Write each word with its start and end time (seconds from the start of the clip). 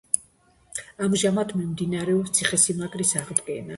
ამჟამად 1.07 1.53
მიმდინარეობს 1.59 2.33
ციხესიმაგრის 2.39 3.13
აღდგენა. 3.21 3.69